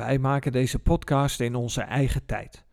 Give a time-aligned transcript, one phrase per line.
[0.00, 2.64] Wij maken deze podcast in onze eigen tijd.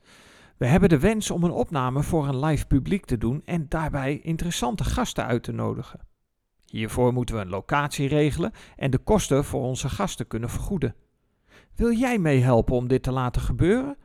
[0.58, 4.20] We hebben de wens om een opname voor een live publiek te doen en daarbij
[4.20, 6.00] interessante gasten uit te nodigen.
[6.66, 10.96] Hiervoor moeten we een locatie regelen en de kosten voor onze gasten kunnen vergoeden.
[11.76, 13.98] Wil jij meehelpen om dit te laten gebeuren?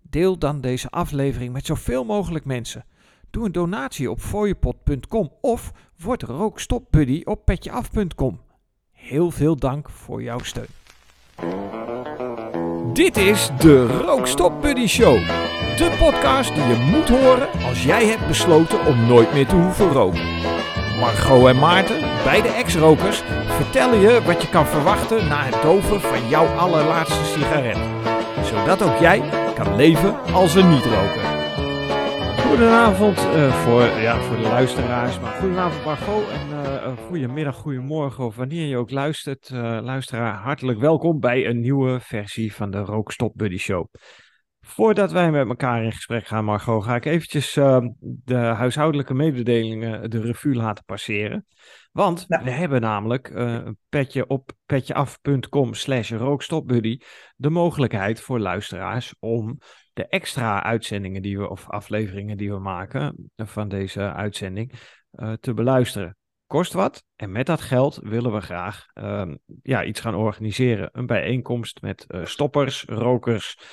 [0.00, 2.84] Deel dan deze aflevering met zoveel mogelijk mensen.
[3.30, 8.40] Doe een donatie op fooiepot.com of word rookstopbuddy op petjeaf.com.
[8.90, 10.81] Heel veel dank voor jouw steun.
[12.92, 15.18] Dit is de Rookstop Buddy Show.
[15.76, 19.92] De podcast die je moet horen als jij hebt besloten om nooit meer te hoeven
[19.92, 20.24] roken.
[21.00, 26.28] Margot en Maarten, beide ex-rokers, vertellen je wat je kan verwachten na het doven van
[26.28, 27.78] jouw allerlaatste sigaret.
[28.44, 29.22] Zodat ook jij
[29.54, 31.31] kan leven als een niet-roker.
[32.52, 38.36] Goedenavond uh, voor, ja, voor de luisteraars, maar goedenavond Margot en uh, goedemiddag, goedemorgen of
[38.36, 39.50] wanneer je ook luistert.
[39.52, 43.86] Uh, luisteraar, hartelijk welkom bij een nieuwe versie van de Rookstop Buddy Show.
[44.72, 47.52] Voordat wij met elkaar in gesprek gaan, Margot, ga ik eventjes
[48.00, 51.46] de huishoudelijke mededelingen de revue laten passeren.
[51.90, 56.98] Want we hebben namelijk een petje op petjeaf.com slash rookstopbuddy
[57.36, 59.58] de mogelijkheid voor luisteraars om
[59.92, 64.72] de extra uitzendingen die we, of afleveringen die we maken van deze uitzending,
[65.12, 66.16] uh, te beluisteren.
[66.46, 70.88] Kost wat en met dat geld willen we graag uh, ja, iets gaan organiseren.
[70.92, 73.66] Een bijeenkomst met uh, stoppers, rokers, eh,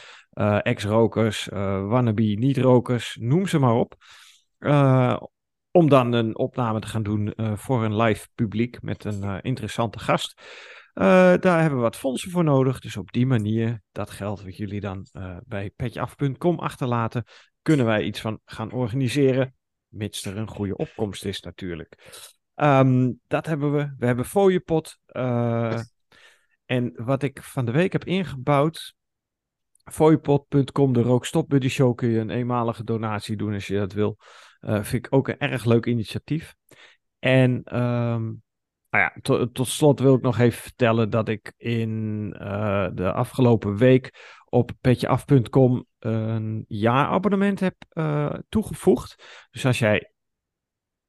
[0.62, 1.48] ex-rokers,
[1.88, 3.96] wannabe niet-rokers, noem ze maar op.
[5.72, 10.42] om dan een opname te gaan doen voor een live publiek met een interessante gast.
[11.00, 11.06] Uh,
[11.40, 12.80] daar hebben we wat fondsen voor nodig.
[12.80, 17.24] Dus op die manier, dat geld wat jullie dan uh, bij petjeaf.com achterlaten,
[17.62, 19.56] kunnen wij iets van gaan organiseren.
[19.88, 22.12] Mits er een goede opkomst is natuurlijk.
[22.56, 23.94] Um, dat hebben we.
[23.98, 25.00] We hebben fooiepot.
[25.08, 25.80] Uh,
[26.66, 28.96] en wat ik van de week heb ingebouwd.
[29.92, 34.18] Fooiepot.com, de Rookstop Show, kun je een eenmalige donatie doen als je dat wil.
[34.60, 36.56] vind ik ook een erg leuk initiatief.
[37.20, 38.44] En um,
[38.90, 39.14] nou ja,
[39.52, 44.72] tot, slot wil ik nog even vertellen dat ik in uh, de afgelopen week op
[44.82, 49.24] petjeaf.com een jaarabonnement heb uh, toegevoegd.
[49.52, 50.12] Dus als jij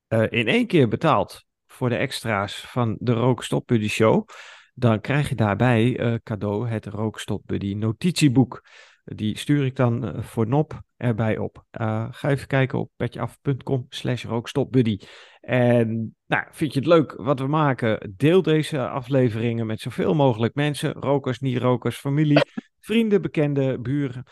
[0.09, 4.29] in één keer betaalt voor de extra's van de Rookstop Buddy Show,
[4.75, 8.63] dan krijg je daarbij cadeau het Rookstop Buddy notitieboek.
[9.05, 11.65] Die stuur ik dan voor Nop erbij op.
[12.11, 14.99] ga even kijken op petjeaf.com slash rookstopbuddy.
[15.41, 18.15] En nou, vind je het leuk wat we maken?
[18.17, 20.93] Deel deze afleveringen met zoveel mogelijk mensen.
[20.93, 22.41] Rokers, niet-rokers, familie,
[22.81, 24.25] vrienden, bekenden, buren.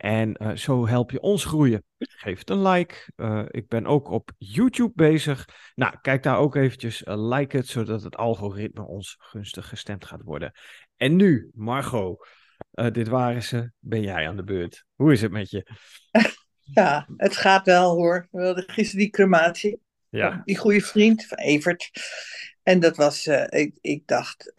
[0.00, 1.84] En uh, zo help je ons groeien.
[1.98, 2.94] Geef het een like.
[3.16, 5.48] Uh, ik ben ook op YouTube bezig.
[5.74, 7.02] Nou, kijk daar ook eventjes.
[7.02, 10.52] Uh, like het, zodat het algoritme ons gunstig gestemd gaat worden.
[10.96, 12.28] En nu, Margot,
[12.92, 13.72] dit waren ze.
[13.78, 14.84] Ben jij aan de beurt?
[14.94, 15.66] Hoe is het met je?
[16.74, 18.28] Ja, het gaat wel hoor.
[18.30, 19.80] We hadden gisteren die crematie.
[20.08, 20.42] Ja.
[20.44, 21.90] Die goede vriend van Evert.
[22.62, 24.52] En dat was, ik, ik dacht,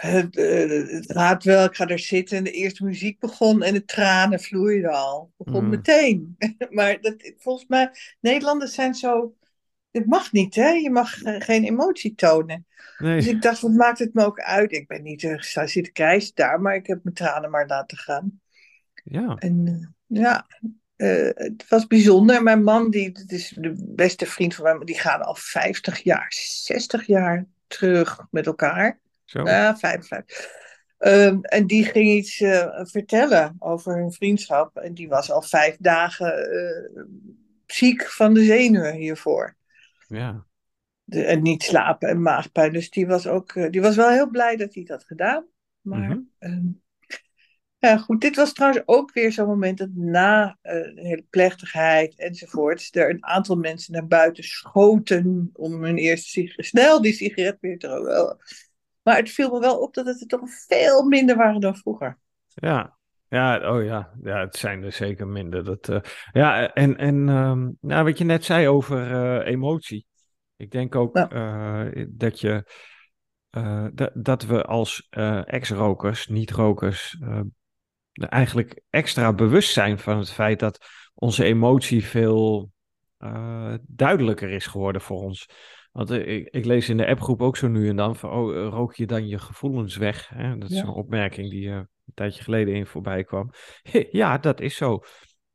[0.00, 2.36] het, uh, het, gaat wel, ik ga er zitten.
[2.36, 5.32] En de eerste muziek begon en de tranen vloeiden al.
[5.36, 5.70] Begon mm.
[5.70, 6.36] meteen.
[6.70, 7.90] maar dat, volgens mij,
[8.20, 9.34] Nederlanders zijn zo,
[9.90, 12.66] dit mag niet hè, je mag geen emotie tonen.
[12.98, 13.16] Nee.
[13.16, 14.72] Dus ik dacht, wat maakt het me ook uit?
[14.72, 18.40] Ik ben niet, uh, zitten krijs daar, maar ik heb mijn tranen maar laten gaan.
[19.04, 19.34] Ja.
[19.34, 20.46] En ja,
[20.96, 22.42] uh, het was bijzonder.
[22.42, 26.26] Mijn man, die, dat is de beste vriend van mij, die gaan al 50 jaar,
[26.38, 28.98] 60 jaar terug met elkaar.
[29.26, 29.42] Zo.
[29.42, 30.64] Ja, 55.
[30.98, 34.76] Um, en die ging iets uh, vertellen over hun vriendschap.
[34.76, 37.04] En die was al vijf dagen uh,
[37.66, 39.56] ziek van de zenuwen hiervoor.
[40.08, 40.46] Ja.
[41.04, 42.72] De, en niet slapen en maagpijn.
[42.72, 45.46] Dus die was ook, die was wel heel blij dat hij dat had gedaan.
[45.80, 46.30] Maar mm -hmm.
[46.38, 46.82] um,
[47.78, 48.20] ja, goed.
[48.20, 53.24] Dit was trouwens ook weer zo'n moment dat na een hele plechtigheid enzovoort, er een
[53.24, 58.38] aantal mensen naar buiten schoten om hun eerste sigaret, snel die sigaret weer te roken.
[59.06, 62.18] Maar het viel me wel op dat het er toch veel minder waren dan vroeger.
[62.46, 62.96] Ja,
[63.28, 65.64] ja, oh ja, ja het zijn er zeker minder.
[65.64, 66.00] Dat, uh,
[66.32, 70.06] ja, en, en um, nou, wat je net zei over uh, emotie.
[70.56, 71.90] Ik denk ook ja.
[72.08, 72.64] dat je.
[73.92, 75.08] dat, dat we als
[75.44, 77.18] ex-rokers, niet-rokers,
[78.12, 82.70] eigenlijk extra bewust zijn van het feit dat onze emotie veel
[83.82, 85.48] duidelijker is geworden voor ons.
[85.96, 88.54] Want uh, ik, ik, lees in de appgroep ook zo nu en dan van, oh,
[88.54, 90.28] uh, rook je dan je gevoelens weg?
[90.28, 90.58] Hè?
[90.58, 90.82] Dat is ja.
[90.82, 93.50] een opmerking die een tijdje geleden in voorbij kwam.
[94.10, 95.00] ja, dat is zo.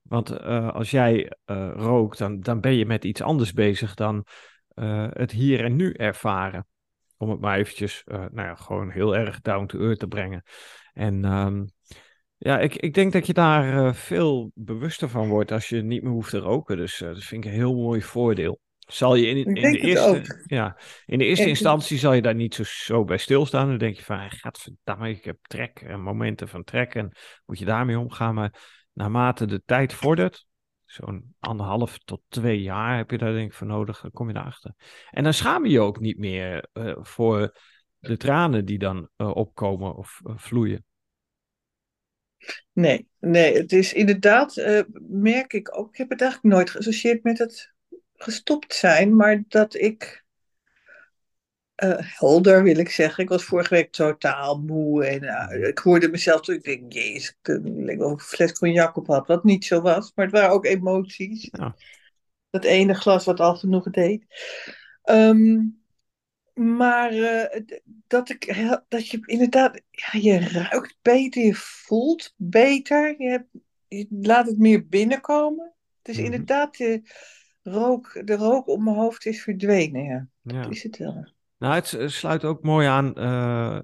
[0.02, 0.40] Want
[0.74, 1.32] als jij
[1.74, 4.26] rookt, dan, dan ben je met iets anders bezig dan
[5.10, 6.68] het hier en nu ervaren.
[7.18, 10.44] om het maar eventjes, nou ja, gewoon heel erg down to earth te brengen.
[10.94, 11.66] En um,
[12.38, 16.12] ja, ik, ik denk dat je daar veel bewuster van wordt als je niet meer
[16.12, 16.78] hoeft te roken.
[16.78, 18.60] Dus dat vind ik een heel mooi voordeel.
[18.92, 22.56] Zal je in, in, de, eerste, ja, in de eerste instantie zal je daar niet
[22.56, 23.68] zo, zo bij stilstaan.
[23.68, 27.12] Dan denk je van, gaat verdamme, ik heb trek en momenten van trek en
[27.46, 28.36] moet je daarmee omgaan.
[28.36, 28.54] Maar
[28.94, 30.46] naarmate de tijd vordert,
[30.86, 34.36] zo'n anderhalf tot twee jaar heb je daar denk ik voor nodig, dan kom je
[34.36, 34.74] erachter.
[35.10, 37.58] En dan schaam je je ook niet meer uh, voor
[38.00, 40.86] de tranen die dan uh, opkomen of uh, vloeien.
[42.74, 47.38] Nee, nee, het is inderdaad, merk ik ook, ik heb het eigenlijk nooit geassocieerd met
[47.38, 47.71] het
[48.22, 50.24] gestopt zijn, maar dat ik
[51.84, 53.24] uh, helder wil ik zeggen.
[53.24, 57.38] Ik was vorige week totaal moe en uh, ik hoorde mezelf toen ik denk, jezus,
[57.42, 60.50] ik denk wel een fles cognac op had, wat niet zo was, maar het waren
[60.50, 61.48] ook emoties.
[61.52, 61.76] Ja.
[62.50, 64.26] Dat ene glas wat al genoeg deed.
[65.04, 65.80] Um,
[66.54, 67.62] maar uh,
[68.08, 68.56] dat, ik,
[68.88, 73.48] dat je inderdaad, ja, je ruikt beter, je voelt beter, je, hebt,
[73.88, 75.74] je laat het meer binnenkomen.
[75.98, 76.34] Het is mm -hmm.
[76.34, 76.78] inderdaad
[77.64, 80.04] rook, de rook om mijn hoofd is verdwenen.
[80.04, 80.28] Ja.
[80.42, 80.62] ja.
[80.62, 81.28] Dat is het wel.
[81.58, 83.80] Nou, het sluit ook mooi aan uh,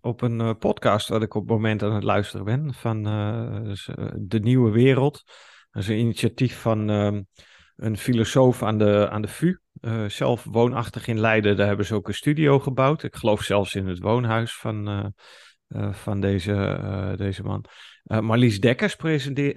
[0.00, 2.74] op een uh, podcast wat ik op het moment aan het luisteren ben.
[2.74, 3.88] Van uh, dus,
[4.18, 5.22] De Nieuwe Wereld.
[5.70, 7.22] Dat is een initiatief van ehm,
[7.76, 9.56] een filosoof aan de, aan de VU.
[10.08, 11.56] zelf woonachtig in Leiden.
[11.56, 13.02] Daar hebben ze ook een studio gebouwd.
[13.02, 15.12] Ik geloof zelfs in het woonhuis van,
[15.90, 17.64] van deze, deze man.
[18.04, 18.96] Uh, Marlies Dekkers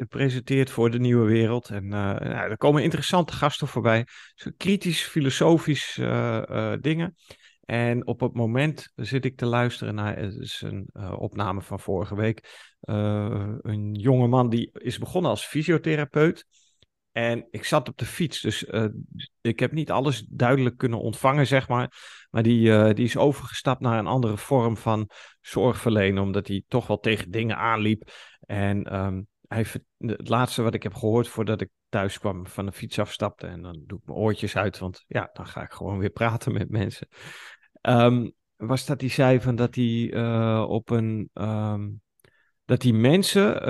[0.09, 1.69] presenteert voor de Nieuwe Wereld.
[1.69, 4.05] En nou, er komen interessante gasten voorbij.
[4.57, 5.99] Kritisch, filosofisch
[6.81, 7.15] dingen.
[7.65, 12.67] En op het moment zit ik te luisteren naar, is een opname van vorige week.
[12.79, 16.45] een jonge man die is begonnen als fysiotherapeut.
[17.19, 18.65] En ik zat op de fiets, dus
[19.41, 21.93] ik heb niet alles duidelijk kunnen ontvangen, zeg maar.
[22.29, 25.09] Maar die, die is overgestapt naar een andere vorm van
[25.41, 28.11] zorgverlenen, omdat hij toch wel tegen dingen aanliep.
[28.39, 29.65] En um, hij,
[29.97, 33.47] het laatste wat ik heb gehoord voordat ik thuis kwam van de fiets afstapte.
[33.47, 36.53] En dan doe ik mijn oortjes uit, want ja, dan ga ik gewoon weer praten
[36.53, 37.07] met mensen.
[37.81, 41.29] Um, was dat hij zei van dat hij uh, op een.
[41.33, 42.01] Um,
[42.69, 43.69] dat hij mensen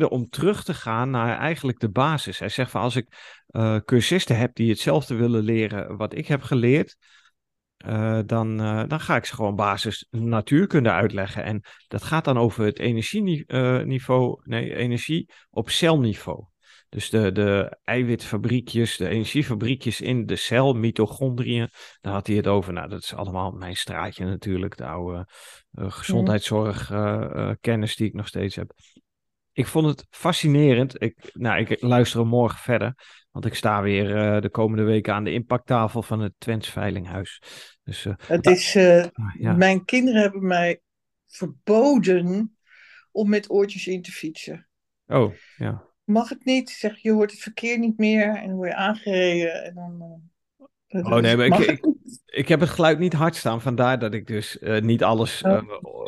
[0.00, 2.38] uh, om terug te gaan naar eigenlijk de basis.
[2.38, 3.06] Hij zegt van als ik
[3.50, 6.96] uh, cursisten heb die hetzelfde willen leren wat ik heb geleerd,
[7.86, 8.56] uh, dan,
[8.88, 11.44] dan ga ik ze gewoon basis natuurkunde uitleggen.
[11.44, 16.44] En dat gaat dan over het energieniveau, nee, energie op celniveau.
[16.88, 21.68] Dus de, de eiwitfabriekjes, de energiefabriekjes in de cel, mitochondriën,
[22.00, 22.72] daar had hij het over.
[22.72, 25.28] Nou, dat is allemaal mijn straatje natuurlijk, de oude
[25.72, 28.72] uh, gezondheidszorgkennis die ik nog steeds heb.
[29.52, 31.02] Ik vond het fascinerend.
[31.02, 32.94] Ik, nou, ik luister morgen verder.
[33.30, 37.42] Want ik sta weer uh, de komende weken aan de impacttafel van het Twents Veilinghuis.
[37.82, 39.52] Dus, het is, ja.
[39.56, 40.80] Mijn kinderen hebben mij
[41.26, 42.56] verboden
[43.10, 44.68] om met oortjes in te fietsen.
[45.06, 45.87] Oh, ja.
[46.08, 46.70] Mag het niet?
[46.70, 49.64] Zeg, je hoort het verkeer niet meer en dan word je aangereden.
[49.64, 51.86] En dan, oh nee, maar ik, ik,
[52.24, 55.62] ik, heb het geluid niet hard staan, vandaar dat ik dus niet alles oh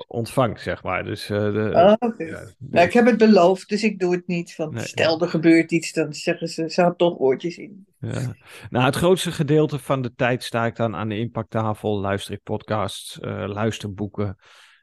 [0.07, 1.05] ontvang, zeg maar.
[1.05, 2.27] Dus, de, oh, okay.
[2.27, 2.85] ja, dus...
[2.85, 4.57] ik heb het beloofd, dus ik doe het niet.
[4.57, 7.87] Want nee, stel er gebeurt iets, dan zeggen ze, ze had toch oortjes in.
[7.99, 8.35] Ja.
[8.71, 12.43] Nou, het grootste gedeelte van de tijd sta ik dan aan de impacttafel, luister ik
[12.43, 14.37] podcasts, luister boeken.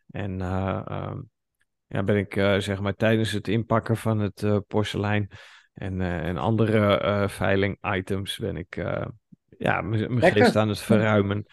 [0.08, 1.12] En uh,
[1.88, 5.30] ja, ben ik zeg maar tijdens het inpakken van het porselein
[5.73, 8.76] en, en andere veiling-items ben ik
[9.57, 11.45] ja, mijn geest aan het verruimen.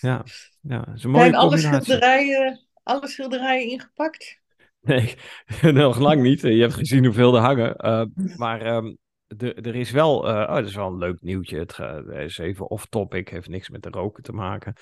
[0.00, 0.24] Ja,
[0.60, 4.40] ja, is een mooie Zijn alle schilderijen alle schilderijen ingepakt?
[4.80, 5.14] Nee,
[5.62, 6.40] nog lang niet.
[6.40, 7.74] Je hebt gezien hoeveel er hangen.
[7.86, 8.98] Uh, maar um,
[9.38, 11.58] er is wel, uh, oh, dat is wel een leuk nieuwtje.
[11.58, 11.78] Het
[12.08, 14.72] is even off-topic, heeft niks met de roken te maken.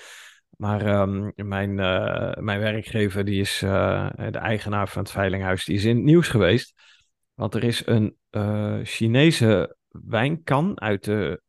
[0.56, 5.84] Maar um, mijn, uh, mijn werkgever, die is de eigenaar van het Veilinghuis, die is
[5.84, 6.74] in het nieuws geweest.
[7.34, 8.16] Want er is een
[8.84, 11.40] Chinese wijnkan uit de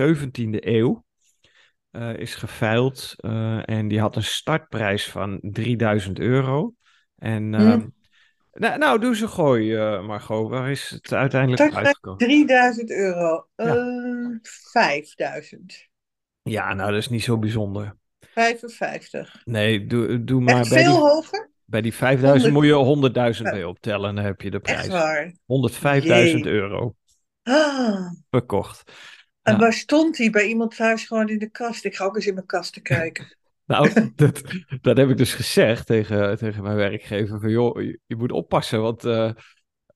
[0.00, 1.04] 17e eeuw
[2.16, 3.14] is geveild.
[3.64, 6.74] En die had een startprijs van 3000 euro.
[7.16, 7.94] En mm.
[8.52, 10.50] nou, nou, doe ze gooi, Margot.
[10.50, 12.18] Waar is het uiteindelijk uitgekomen?
[12.18, 13.48] 3000 euro.
[13.56, 14.38] Ja.
[14.42, 15.88] 5000.
[16.42, 17.96] Ja, nou, dat is niet zo bijzonder.
[18.36, 19.40] 55.
[19.44, 21.50] Nee, doe, doe maar Echt bij veel die, hoger?
[21.64, 24.14] Bij die 5000 moet je 100.000 mee optellen.
[24.14, 24.88] Dan heb je de prijs.
[24.88, 25.32] Echt
[26.36, 26.94] 105.000 euro.
[27.42, 28.10] Ah.
[28.30, 28.92] Verkocht.
[29.42, 30.30] En waar stond hij?
[30.30, 31.84] Bij iemand thuis gewoon in de kast.
[31.84, 33.36] Ik ga ook eens in mijn kast kijken.
[33.66, 34.42] nou, dat,
[34.80, 37.40] dat heb ik dus gezegd tegen, tegen mijn werkgever.
[37.40, 39.30] Van joh, je, moet oppassen, want uh,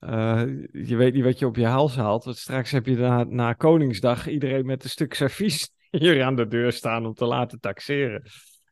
[0.00, 0.42] uh,
[0.73, 2.25] je weet niet wat je op je hals haalt.
[2.25, 6.49] Want straks heb je na, na Koningsdag iedereen met een stuk servies hier aan de
[6.49, 8.23] deur staan om te laten taxeren.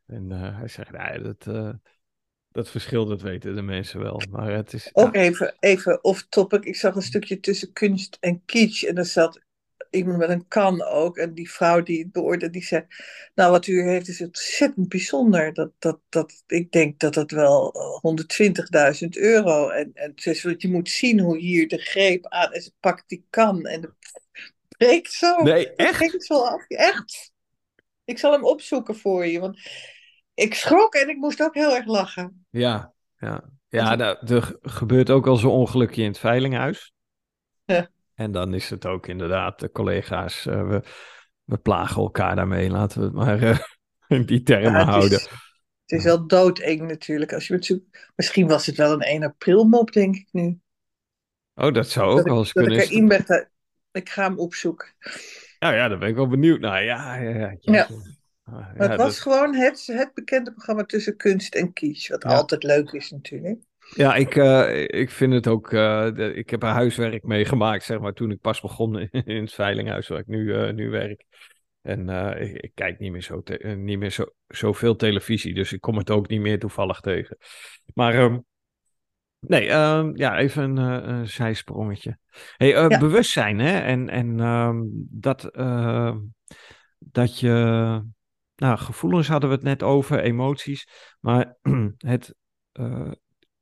[0.07, 1.47] En hij zegt, nee, dat,
[2.59, 4.23] dat verschil, dat weten de mensen wel.
[4.31, 4.91] Maar het is...
[4.93, 6.65] Ook even, even off topic.
[6.65, 8.83] Ik zag een stukje tussen kunst en kitsch.
[8.83, 9.41] En er zat
[9.91, 11.17] iemand met een kan ook.
[11.17, 12.87] En die vrouw die het beoordeelde, die zei...
[13.35, 15.53] Nou, wat u heeft is ontzettend bijzonder.
[15.53, 17.75] Dat, dat, dat, ik denk dat het wel
[19.03, 19.69] 120.000 euro.
[19.69, 22.53] En, en dus, je moet zien hoe hier de greep aan...
[22.53, 23.93] En ze pakt die kan en de
[24.79, 25.43] breekt zo.
[25.43, 26.23] Nee, echt?
[26.23, 26.65] zo af.
[26.69, 27.33] Echt.
[28.05, 29.41] Ik zal hem opzoeken voor je.
[29.41, 29.61] Want
[30.35, 32.47] ik schrok en ik moest ook heel erg lachen.
[32.51, 33.57] Ja, ja.
[33.69, 36.93] Ja, nou, er gebeurt ook al zo'n ongelukje in het veilinghuis.
[37.65, 37.91] Ja.
[38.15, 40.83] En dan is het ook inderdaad, de collega's, uh, we,
[41.45, 42.71] we plagen elkaar daarmee.
[42.71, 43.59] Laten we het maar uh,
[44.19, 45.21] in die termen houden.
[45.21, 45.31] het
[45.87, 47.33] is wel doodeng natuurlijk.
[47.33, 48.11] Als je het zoekt.
[48.17, 50.59] Misschien was het wel een 1 april mop, denk ik nu.
[51.55, 52.73] Oh, dat zou ook wel eens kunnen.
[52.73, 53.49] Ik, ik,
[53.93, 54.95] ik ga hem opzoeken.
[55.59, 56.85] Nou ja, daar ben ik wel benieuwd naar.
[56.85, 57.57] Ja, ja, ja.
[57.61, 57.89] ja.
[58.45, 62.09] Ah, het was gewoon het, het bekende programma tussen kunst en kitsch.
[62.09, 63.59] Wat altijd leuk is natuurlijk.
[63.95, 65.73] Ja, ik, uh, ik vind het ook.
[65.73, 69.41] Uh, de, ik heb er huiswerk mee gemaakt, zeg maar, toen ik pas begon in
[69.41, 71.25] het veilinghuis waar ik nu, uh, nu werk.
[71.83, 73.43] En ik, ik, kijk niet meer, zo
[73.77, 77.37] niet meer zo, zoveel televisie, dus ik kom het ook niet meer toevallig tegen.
[77.95, 78.45] Maar um,
[79.41, 82.19] nee, um, ja, even een, een zijsprongetje.
[82.57, 82.99] Hey, ja.
[82.99, 83.79] bewustzijn, hè?
[83.79, 85.51] En, en um, dat,
[86.99, 87.53] dat je
[88.57, 90.89] nou, gevoelens hadden we het net over, emoties.
[91.21, 91.57] Maar
[91.97, 92.35] het,
[92.73, 93.13] uh,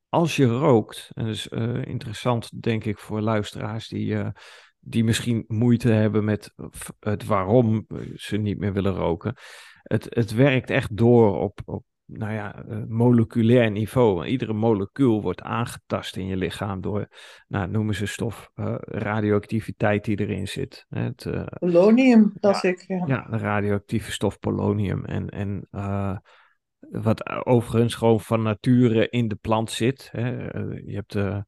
[0.08, 1.48] als je rookt, en dat is
[1.82, 4.16] interessant denk ik voor luisteraars die,
[4.78, 6.54] die misschien moeite hebben met
[6.98, 9.34] het waarom ze niet meer willen roken.
[9.82, 14.26] Het, het werkt echt door op, op nou ja, uh, moleculair niveau.
[14.26, 17.08] Iedere molecuul wordt aangetast in je lichaam door,
[17.48, 20.86] nou, noemen ze stof, uh, radioactiviteit die erin zit.
[20.88, 22.84] Het, uh, polonium, dat ja, ik.
[22.86, 23.04] Ja.
[23.06, 25.04] ja, de radioactieve stof polonium.
[25.04, 25.68] En, en
[26.90, 30.08] wat overigens gewoon van nature in de plant zit.
[30.12, 30.28] Hè.
[30.84, 31.38] je hebt uh,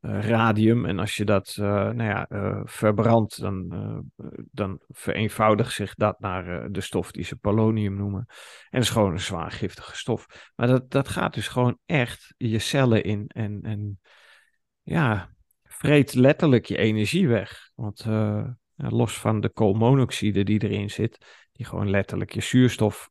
[0.00, 0.84] radium.
[0.84, 4.04] En als je dat uh, nou ja, uh, verbrandt, dan,
[4.52, 8.24] dan vereenvoudigt zich dat naar de stof die ze polonium noemen.
[8.28, 10.52] En dat is gewoon een zwaar giftige stof.
[10.56, 14.00] Maar dat, dat gaat dus gewoon echt je cellen in en, en
[14.82, 17.70] ja, vreet letterlijk je energie weg.
[17.74, 18.04] Want
[18.74, 23.10] los van de koolmonoxide die erin zit, die gewoon letterlijk je zuurstof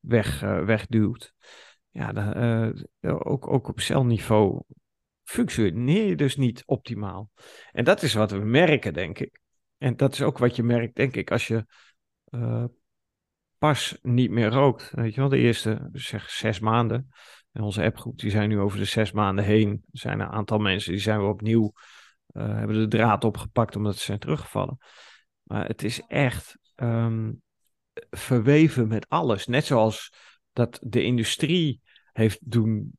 [0.00, 1.34] weg, wegduwt.
[1.90, 2.34] Ja, dan,
[3.00, 4.62] ook, ook op celniveau
[5.32, 7.30] functioneer je dus niet optimaal.
[7.72, 9.40] En dat is wat we merken, denk ik.
[9.78, 11.66] En dat is ook wat je merkt, denk ik, als je
[12.30, 12.64] uh,
[13.58, 14.90] pas niet meer rookt.
[14.90, 17.08] Weet je wel, de eerste zeg zes maanden.
[17.52, 19.70] En onze appgroep, die zijn nu over de zes maanden heen.
[19.70, 21.72] Er zijn een aantal mensen die zijn we opnieuw,
[22.32, 24.78] uh, hebben de draad opgepakt omdat ze zijn teruggevallen.
[25.42, 27.42] Maar het is echt um,
[28.10, 29.46] verweven met alles.
[29.46, 30.12] Net zoals
[30.52, 31.80] dat de industrie
[32.12, 32.98] heeft doen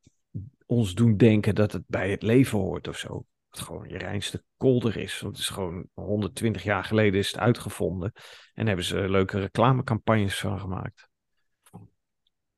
[0.65, 3.25] ons doen denken dat het bij het leven hoort of zo.
[3.49, 5.19] Dat gewoon je reinste kolder is.
[5.19, 8.11] Want het is gewoon 120 jaar geleden is het uitgevonden.
[8.53, 11.07] En hebben ze leuke reclamecampagnes van gemaakt.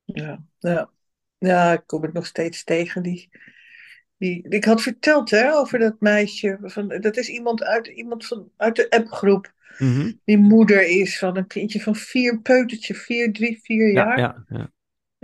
[0.04, 0.90] Ja, ja.
[1.38, 3.04] ja ik kom het nog steeds tegen.
[3.04, 3.30] Die,
[4.18, 6.58] die, ik had verteld hè, over dat meisje.
[6.62, 9.54] Van, dat is iemand uit, iemand van, uit de appgroep.
[9.78, 14.20] Mm Die moeder is van een kindje van vier, peutertje, vier, drie, vier jaar.
[14.20, 14.74] Ja, ja, ja.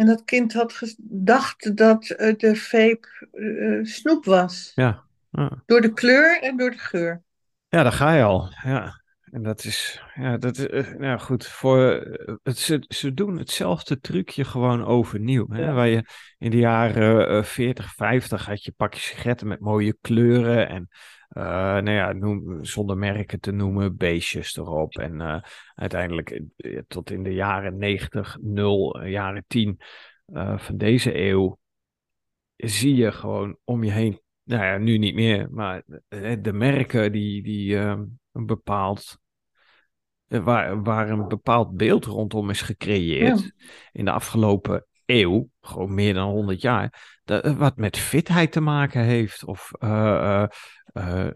[0.02, 4.72] En dat kind had gedacht dat uh, de vape uh, snoep was.
[4.76, 5.04] Ja.
[5.66, 7.24] Door de kleur en door de geur.
[7.68, 8.54] Ja, daar ga je al.
[8.64, 9.02] Ja.
[9.32, 11.48] En dat is, ja, dat is uh, nou goed.
[11.48, 11.80] Voor,
[12.44, 15.50] het, ze, ze doen hetzelfde trucje gewoon overnieuw.
[15.50, 15.64] Hè?
[15.64, 15.74] Ja.
[15.74, 16.06] Waar je
[16.38, 20.70] in de jaren 40, 50 had je pakje sigaretten met mooie kleuren.
[20.70, 20.90] En
[21.38, 24.98] uh, nou ja, noem, zonder merken te noemen, beestjes erop.
[24.98, 25.42] En uh,
[25.76, 29.80] uiteindelijk uh, tot in de jaren 90, 0, jaren 10
[30.56, 31.60] van deze eeuw
[32.56, 35.84] zie je gewoon om je heen, nou ja, nu niet meer, maar
[36.42, 39.20] de merken die, die ehm, een bepaald
[40.28, 43.52] waar, waar een bepaald beeld rondom is gecreëerd ja.
[43.92, 49.02] in de afgelopen eeuw, gewoon meer dan 100 jaar, dat, wat met fitheid te maken
[49.02, 49.46] heeft.
[49.46, 50.46] Of uh,
[50.94, 51.28] uh,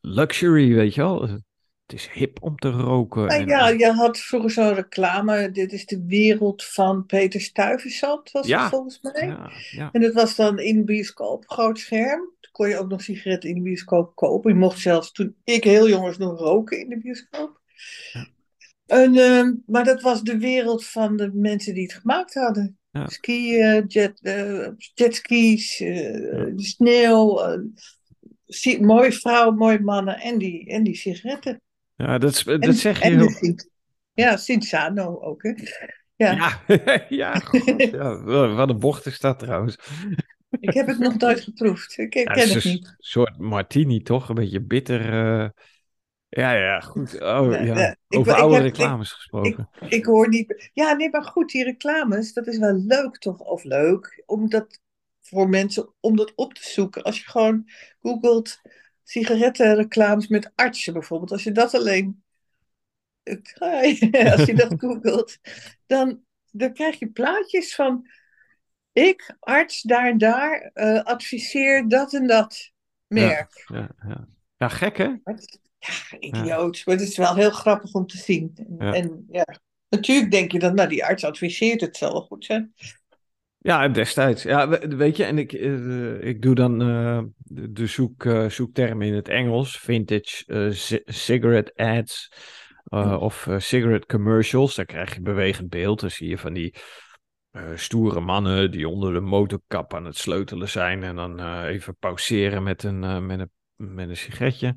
[0.00, 1.28] luxury, weet je wel.
[1.86, 3.28] Het is hip om te roken.
[3.28, 5.50] En, ja, je had vroeger zo'n reclame.
[5.50, 9.26] Dit is de wereld van Peter Stuyvesant, was ja, het volgens mij.
[9.26, 9.88] Ja, ja.
[9.92, 12.20] En dat was dan in de bioscoop, groot scherm.
[12.40, 14.52] Toen kon je ook nog sigaretten in de bioscoop kopen.
[14.52, 17.60] Je mocht zelfs, toen ik heel jong was, nog roken in de bioscoop.
[18.86, 22.78] En, uh, maar dat was de wereld van de mensen die het gemaakt hadden.
[22.90, 23.06] Ja.
[23.06, 27.40] Skiën, jet, uh, jetskis, uh, sneeuw,
[28.80, 31.60] mooie vrouwen, mooie mannen en die, en die sigaretten.
[31.96, 33.56] Ja, dat, dat zeg je heel...
[34.12, 35.52] Ja, Cinciano ook, hè.
[36.16, 36.32] Ja,
[36.66, 38.22] Ja, ja, god, ja.
[38.54, 39.76] Wat een bocht is dat trouwens.
[40.60, 41.98] ik heb het nog nooit geproefd.
[41.98, 42.84] Ik ken Ja, het niet.
[42.86, 44.28] een soort martini, toch?
[44.28, 45.00] Een beetje bitter.
[45.00, 45.48] eh.
[46.28, 47.22] Ja, ja, goed.
[47.22, 47.88] Oh, ja.
[48.08, 49.68] ik- Over ik oude heb- reclames gesproken.
[49.88, 50.70] Ik hoor niet.
[50.72, 53.38] Ja, nee, maar goed, die reclames, dat is wel leuk toch?
[53.38, 54.80] Of leuk, om dat
[55.28, 57.02] voor mensen om dat op te zoeken.
[57.02, 58.60] Als je gewoon googelt
[59.02, 62.22] sigarettenreclames met artsen bijvoorbeeld, als je dat alleen.
[64.32, 65.38] Als je dat googelt,
[65.86, 68.08] dan, dan krijg je plaatjes van.
[68.92, 72.72] Ik, arts, daar en daar, eh, adviseer dat en dat
[73.06, 73.64] merk.
[73.66, 74.28] Ja, ja.
[74.56, 75.04] ja, gek hè?
[75.04, 76.82] Ja, idioot.
[76.84, 78.52] Maar het is wel heel grappig om te zien.
[78.56, 78.86] En Ja.
[78.86, 79.46] ja, en, ja.
[79.88, 82.74] natuurlijk denk je dan, nou, die arts adviseert, het zal wel goed zijn.
[83.66, 84.42] Ja, destijds.
[84.42, 87.22] Ja, we- weet je, en ik, eh, ik doe dan eh,
[87.70, 89.78] de, zoek, zoektermen in het Engels.
[89.78, 92.32] Vintage ci- cigarette ads
[93.18, 94.74] of cigarette commercials.
[94.74, 96.00] Dan krijg je bewegend beeld.
[96.00, 96.74] Dan zie je van die
[97.74, 101.02] stoere mannen die onder de motorkap aan het sleutelen zijn.
[101.02, 103.50] En dan even pauzeren met een, met een,
[103.94, 104.74] met een sigaretje.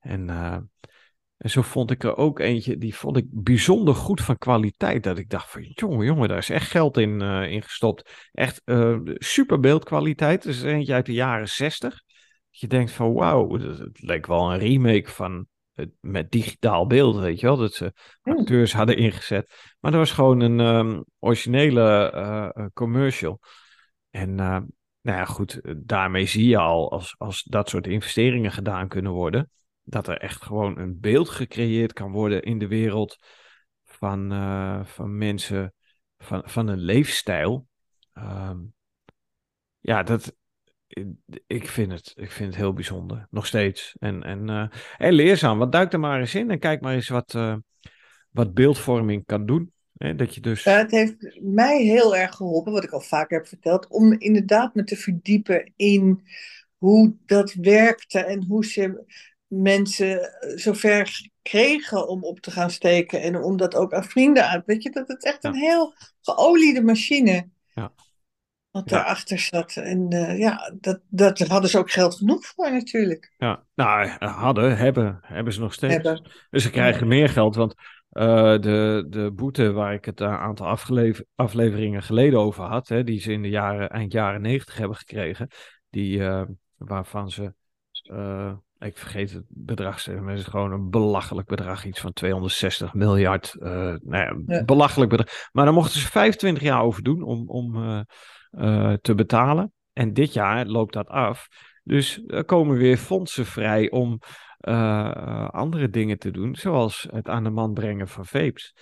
[0.00, 0.26] En,
[1.38, 5.02] en zo vond ik er ook eentje, die vond ik bijzonder goed van kwaliteit.
[5.02, 8.28] Dat ik dacht van, jongen, jongen, daar is echt geld in, in gestopt.
[8.32, 10.42] Echt eh, super beeldkwaliteit.
[10.42, 11.90] Dus eentje uit de jaren zestig.
[12.50, 17.16] Dat je denkt van, wauw, het, leek wel een remake van het, met digitaal beeld,
[17.16, 17.56] weet je wel.
[17.56, 17.92] Dat ze
[18.22, 19.74] acteurs hadden ingezet.
[19.80, 23.40] Maar dat was gewoon een ehm, originele eh, commercial.
[24.10, 24.66] En nou
[25.02, 29.50] ja, goed, daarmee zie je al, als, als dat soort investeringen gedaan kunnen worden,
[29.88, 33.18] dat er echt gewoon een beeld gecreëerd kan worden in de wereld
[33.84, 35.74] van, eh, van mensen,
[36.18, 37.66] van, van een leefstijl.
[38.12, 38.58] Ehm,
[39.78, 40.36] ja, dat,
[41.46, 43.96] ik vind, het, ik vind het heel bijzonder, nog steeds.
[43.98, 44.66] En, en, eh,
[44.96, 47.56] en leerzaam, want duik er maar eens in en kijk maar eens wat, eh,
[48.30, 49.72] wat beeldvorming kan doen.
[49.96, 50.14] Hè?
[50.14, 50.64] Dat je dus...
[50.64, 54.84] Het heeft mij heel erg geholpen, wat ik al vaker heb verteld, om inderdaad me
[54.84, 56.22] te verdiepen in
[56.76, 59.04] hoe dat werkte en hoe ze
[59.48, 64.66] mensen zover kregen om op te gaan steken en om dat ook aan vrienden uit.
[64.66, 65.48] Weet je, dat het echt Ja.
[65.48, 67.92] een heel geoliede machine Ja.
[68.70, 69.76] wat daarachter zat.
[69.76, 73.34] En eh, ja, dat, dat daar hadden ze ook geld genoeg voor natuurlijk.
[73.36, 75.94] Ja, nou, hadden, hebben, hebben ze nog steeds.
[75.94, 76.30] Hebben.
[76.50, 77.74] Dus ze krijgen meer geld, want
[78.08, 83.04] eh, de, de boete waar ik het een aantal afgelever- afleveringen geleden over had, hè,
[83.04, 85.48] die ze in de jaren, eind jaren negentig hebben gekregen,
[85.90, 86.42] die, eh,
[86.76, 87.54] waarvan ze,
[88.02, 92.94] eh, ik vergeet het bedrag, maar, het is gewoon een belachelijk bedrag, iets van 260
[92.94, 94.64] miljard, eh, nou ja, Ja.
[94.64, 95.48] belachelijk bedrag.
[95.52, 98.00] Maar daar mochten ze 25 jaar over doen om, om eh,
[98.50, 99.72] eh, te betalen.
[99.92, 101.48] En dit jaar loopt dat af.
[101.82, 104.18] Dus er komen weer fondsen vrij om
[105.50, 108.74] andere dingen te doen, zoals het aan de man brengen van vapes.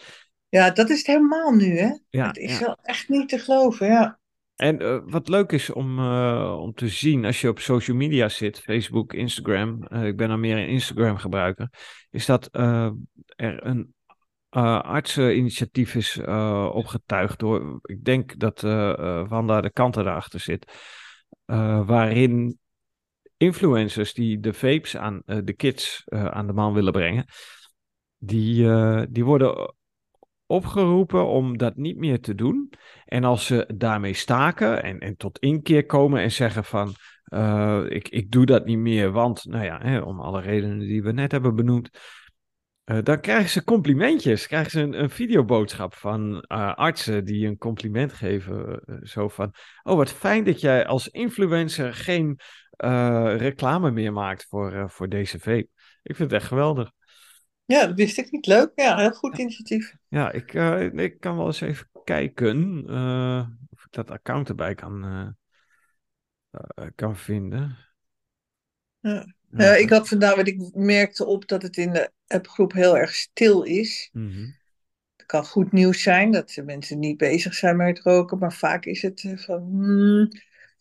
[0.48, 1.90] Ja, dat is het helemaal nu, hè?
[2.08, 2.66] Ja, het is ja.
[2.66, 4.18] wel echt niet te geloven, ja.
[4.56, 8.28] En eh, wat leuk is om, eh, om te zien als je op social media
[8.28, 11.70] zit, Facebook, Instagram, eh, ik ben dan meer een Instagram gebruiker,
[12.10, 13.94] is dat er een
[14.82, 16.18] artseninitiatief is
[16.72, 18.60] opgetuigd door, ik denk dat
[19.28, 20.72] Wanda de Kanter daarachter zit,
[21.84, 22.58] waarin
[23.36, 27.24] influencers die de vapes aan de kids aan de man willen brengen,
[28.18, 28.66] die,
[29.10, 29.74] die worden
[30.46, 32.72] opgeroepen om dat niet meer te doen.
[33.04, 36.94] En als ze daarmee staken en, en tot inkeer komen en zeggen van
[37.26, 41.02] eh, ik, ik doe dat niet meer, want nou ja, hè, om alle redenen die
[41.02, 41.90] we net hebben benoemd.
[42.84, 47.58] eh, dan krijgen ze complimentjes, krijgen ze een, een videoboodschap van eh, artsen die een
[47.58, 48.80] compliment geven.
[49.02, 52.40] zo van, oh wat fijn dat jij als influencer geen
[53.36, 55.68] reclame meer maakt voor, voor deze vape.
[56.02, 56.90] Ik vind het echt geweldig.
[57.66, 58.46] Ja, dat wist ik niet.
[58.46, 58.72] Leuk.
[58.74, 59.94] Ja, heel goed initiatief.
[60.08, 64.74] Ja, ik, eh, ik kan wel eens even kijken eh, of ik dat account erbij
[64.74, 65.04] kan,
[66.50, 67.76] eh, kan vinden.
[69.00, 69.74] Ja.
[69.74, 73.62] Ik had vandaag, want ik merkte op dat het in de appgroep heel erg stil
[73.62, 74.10] is.
[74.12, 74.50] mhm.
[75.16, 78.84] Het kan goed nieuws zijn dat de mensen niet bezig zijn met roken, maar vaak
[78.84, 79.60] is het van.
[79.60, 80.28] hmm.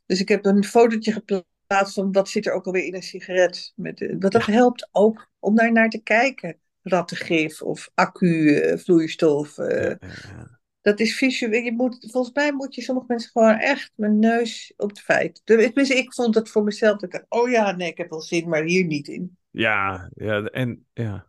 [0.05, 3.73] Dus ik heb een fotootje geplaatst van wat zit er ook alweer in een sigaret.
[3.75, 6.59] Met, want dat helpt ook om daar naar te kijken.
[6.87, 9.57] Rattengif of accu-vloeistof.
[9.57, 10.59] eh, Ja, ja, ja.
[10.81, 11.61] Dat is visueel.
[11.63, 15.41] Je moet, volgens mij moet je sommige mensen gewoon echt mijn neus op het feit.
[15.43, 16.99] Tenminste, ik vond het voor mezelf.
[16.99, 19.37] Dat ik oh ja, nee, ik heb wel zin, maar hier niet in.
[19.51, 21.27] Ja, ja, en ja.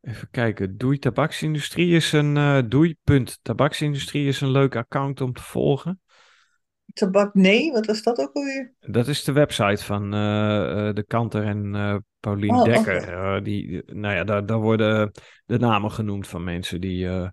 [0.00, 0.76] Even kijken.
[0.78, 6.00] Doei Tabaksindustrie is een eh doei.tabaksindustrie is een leuk account om te volgen.
[6.92, 8.72] Tabak, nee, wat was dat ook alweer?
[8.80, 13.08] Dat is de website van eh, eh, de Kanter en eh Paulien Oh, Dekker.
[13.12, 15.10] Eh, die, nou ja, daar, daar worden
[15.46, 17.28] de namen genoemd van mensen die, eh,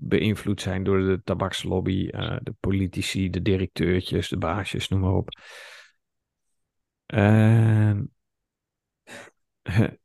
[0.00, 5.28] beïnvloed zijn door de tabakslobby, uh, de politici, de directeurtjes, de baasjes, noem maar op.
[7.06, 8.12] En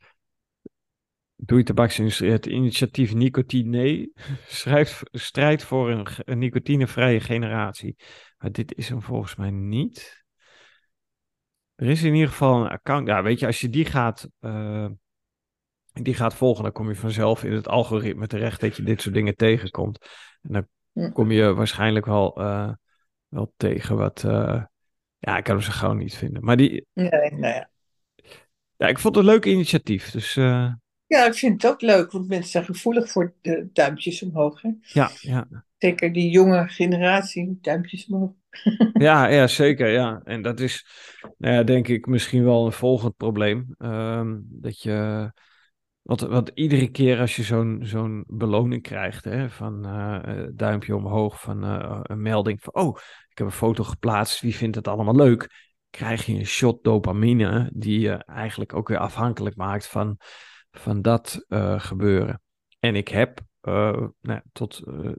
[1.35, 2.31] Doei tabaksindustrie.
[2.31, 4.11] Het initiatief Nicotine
[4.47, 7.95] schrijft, strijdt voor een, een nicotinevrije generatie.
[8.37, 10.22] Maar dit is hem volgens mij niet.
[11.75, 13.07] Er is in ieder geval een account.
[13.07, 14.87] Ja, weet je, als je die gaat, uh,
[15.93, 19.15] die gaat volgen, dan kom je vanzelf in het algoritme terecht dat je dit soort
[19.15, 20.07] dingen tegenkomt.
[20.41, 22.71] En dan kom je waarschijnlijk wel, uh,
[23.27, 24.23] wel tegen wat.
[24.25, 24.63] Uh,
[25.17, 26.43] ja, ik kan hem ze gewoon niet vinden.
[26.43, 26.85] Maar die.
[26.93, 27.31] Nee, nee.
[27.37, 27.65] Nou
[28.77, 30.11] ja, ik vond het een leuk initiatief.
[30.11, 30.33] Dus.
[31.07, 34.61] Ja, ik vind het ook leuk, want mensen zijn gevoelig voor de duimpjes omhoog.
[34.61, 34.69] Hè?
[34.81, 35.47] Ja, ja.
[35.77, 38.31] Zeker die jonge generatie, duimpjes omhoog.
[38.93, 39.87] ja, ja, zeker.
[39.87, 40.21] Ja.
[40.23, 40.85] En dat is,
[41.37, 43.75] nou ja, denk ik, misschien wel een volgend probleem.
[43.77, 45.31] Um, dat je,
[46.01, 51.41] want, want iedere keer als je zo'n zo'n beloning krijgt, hè, van uh, duimpje omhoog,
[51.41, 52.97] van uh, een melding van, oh,
[53.29, 55.71] ik heb een foto geplaatst, wie vindt het allemaal leuk?
[55.89, 60.17] Krijg je een shot dopamine die je eigenlijk ook weer afhankelijk maakt van
[60.77, 62.41] van dat uh, gebeuren.
[62.79, 65.11] En ik heb nou, tot eh,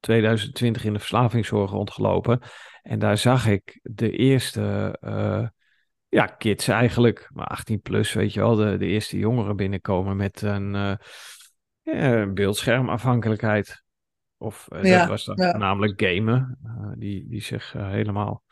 [0.00, 2.40] 2020 in de verslavingszorg rondgelopen.
[2.82, 4.96] En daar zag ik de eerste
[6.08, 10.42] ja, kids eigenlijk, maar 18 plus, weet je wel, de, de eerste jongeren binnenkomen met
[10.42, 10.98] een
[11.82, 13.84] ja, beeldschermafhankelijkheid.
[14.36, 15.56] Of ja, dat was dan ja.
[15.56, 16.58] namelijk gamen,
[16.98, 18.42] die, die zich helemaal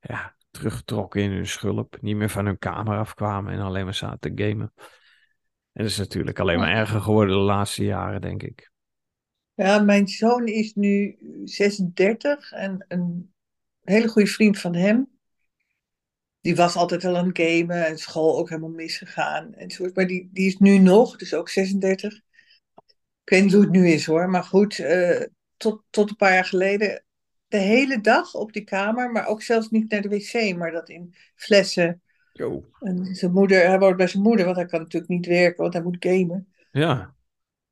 [0.00, 4.34] ja, teruggetrokken in hun schulp, niet meer van hun kamer afkwamen en alleen maar zaten
[4.34, 4.72] te gamen.
[5.72, 8.70] En dat is natuurlijk alleen maar erger geworden de laatste jaren, denk ik.
[9.58, 13.32] Ja, mijn zoon is nu 36 en een
[13.84, 15.08] hele goede vriend van hem.
[16.40, 19.54] Die was altijd al aan het gamen en school ook helemaal misgegaan.
[19.54, 22.14] En zo, maar die, die is nu nog, dus ook 36.
[22.14, 22.22] Ik
[23.24, 25.22] weet niet hoe het nu is hoor, maar goed, uh,
[25.56, 27.04] tot, tot een paar jaar geleden
[27.48, 30.88] de hele dag op die kamer, maar ook zelfs niet naar de wc, maar dat
[30.88, 32.02] in flessen
[32.80, 35.72] en zijn moeder, hij woont bij zijn moeder, want hij kan natuurlijk niet werken, want
[35.72, 36.52] hij moet gamen.
[36.70, 37.16] Ja.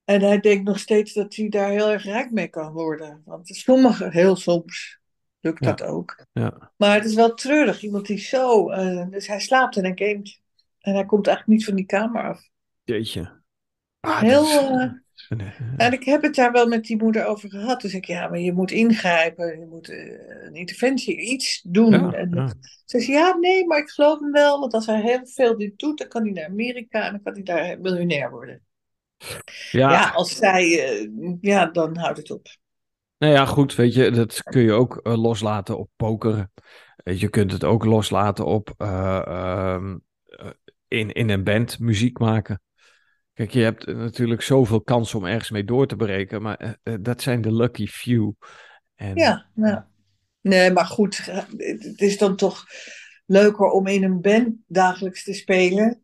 [0.06, 3.22] En hij denkt nog steeds dat hij daar heel erg rijk mee kan worden.
[3.24, 4.98] Want sommige, heel soms,
[5.40, 6.24] lukt dat ook.
[6.32, 6.72] Ja.
[6.76, 8.70] Maar het is wel treurig, iemand die zo...
[8.70, 10.40] Uh, dus hij slaapt en hij gamet.
[10.80, 12.48] En hij komt eigenlijk niet van die kamer af.
[12.84, 13.42] Jeetje.
[14.00, 14.44] Ah, heel...
[14.44, 14.92] Uh,
[15.86, 17.80] en ik heb het daar wel met die moeder over gehad.
[17.80, 21.90] Dus ik, ja, maar je moet ingrijpen, je moet uh, een interventie, iets doen.
[21.90, 22.58] Ja, en.
[22.84, 24.60] Ze zei, ja, nee, maar ik geloof hem wel.
[24.60, 27.32] Want als hij heel veel dit doet, dan kan hij naar Amerika en dan kan
[27.32, 28.65] hij daar miljonair worden.
[29.70, 30.64] Ja, Ja, als zij,
[31.02, 32.46] uh, ja, dan houdt het op.
[33.18, 36.52] nou ja, goed, weet je, dat kun je ook eh, loslaten op pokeren.
[36.96, 40.46] Eh, Je kunt het ook loslaten op eh, ehm, eh,
[40.88, 42.60] in, in een band muziek maken.
[43.34, 46.94] Kijk, je hebt natuurlijk zoveel kans om ergens mee door te breken, maar eh, eh,
[47.00, 48.32] dat zijn de lucky few.
[48.94, 49.80] En, Ja, nou.
[50.40, 52.64] Nee, maar goed, eh, het is dan toch
[53.26, 56.02] leuker om in een band dagelijks te spelen.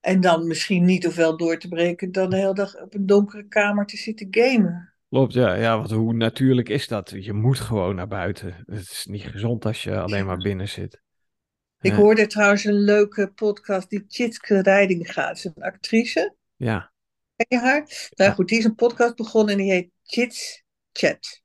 [0.00, 3.48] En dan misschien niet ofwel door te breken dan de hele dag op een donkere
[3.48, 4.92] kamer te zitten gamen.
[5.08, 7.10] Klopt, ja, ja, want hoe natuurlijk is dat?
[7.18, 8.62] Je moet gewoon naar buiten.
[8.66, 11.00] Het is niet gezond als je alleen maar binnen zit.
[11.80, 11.96] Ik Ja.
[11.96, 15.38] hoorde trouwens een leuke podcast die Tjitske Rijding gaat.
[15.38, 16.34] Ze is een actrice.
[16.56, 16.92] Ja,
[17.36, 17.78] Ken je haar?
[17.80, 18.32] Nou Ja.
[18.32, 21.42] goed, die is een podcast begonnen en die heet Chits Chat.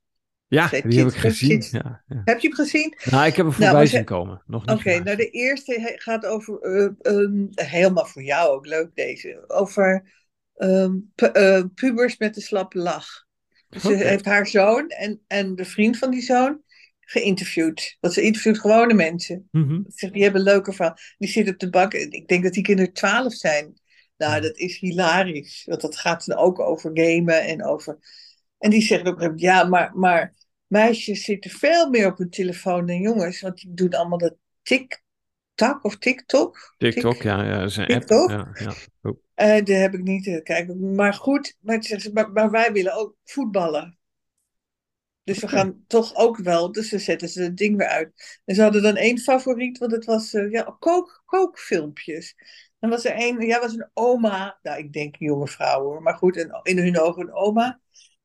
[0.53, 1.49] Ja die heb ik gezien.
[1.49, 1.69] Chits.
[1.69, 2.21] Ja, ja.
[2.25, 2.97] Heb je hem gezien?
[3.03, 4.41] Nou, ik heb hem Nou, voorbij zien komen.
[4.45, 5.17] Nog Oké, niet geluisterd.
[5.17, 10.11] nou de eerste gaat over, eh, ehm, helemaal voor jou ook leuk deze, over
[10.55, 13.25] ehm, pu- eh, pubers met de slappe lach.
[13.69, 14.03] Dus ze Oké.
[14.03, 16.61] heeft haar zoon en, en de vriend van die zoon
[16.99, 17.97] geïnterviewd.
[17.99, 19.47] Want ze interviewt gewone mensen.
[19.51, 20.97] Ze zegt, die hebben een leuke verhaal.
[21.17, 21.93] Die zitten op de bank.
[21.93, 23.81] Ik denk dat die kinderen twaalf zijn.
[24.17, 25.63] Nou, dat is hilarisch.
[25.65, 27.97] Want dat gaat dan ook over gamen en over...
[28.57, 30.33] En die zegt ook, ja, maar, maar
[30.73, 33.41] meisjes zitten veel meer op hun telefoon dan jongens.
[33.41, 36.75] Want die doen allemaal dat TikTok of TikTok.
[36.77, 38.31] TikTok, Tik- ja, ja, dat is een TikTok?
[38.31, 38.57] app.
[38.57, 38.73] Ja, ja.
[39.01, 39.17] Oh.
[39.33, 40.95] Eh, heb ik niet eh, kijken.
[40.95, 43.97] Maar goed, maar, ze maar, maar wij willen ook voetballen.
[45.23, 46.71] Dus we gaan toch ook wel.
[46.71, 48.41] Dus dan zetten ze het ding weer uit.
[48.45, 52.35] En ze hadden dan één favoriet, want het was eh, ja, kook, kookfilmpjes.
[52.79, 54.59] Dan was er één, ja, was een oma.
[54.61, 56.01] Nou, ik denk een jonge vrouw hoor.
[56.01, 57.81] Maar goed, en in hun ogen een oma.